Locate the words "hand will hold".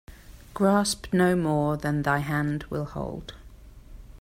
2.21-3.35